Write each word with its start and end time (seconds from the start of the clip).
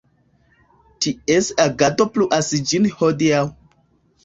Ties 1.05 1.51
agado 1.67 2.09
pluas 2.17 2.51
ĝis 2.73 2.91
hodiaŭ. 3.03 3.47